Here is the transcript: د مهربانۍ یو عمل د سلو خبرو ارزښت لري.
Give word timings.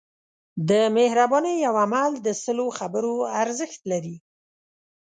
د 0.69 0.71
مهربانۍ 0.97 1.55
یو 1.65 1.75
عمل 1.83 2.11
د 2.25 2.27
سلو 2.43 2.67
خبرو 2.79 3.15
ارزښت 3.43 3.81
لري. 3.91 4.15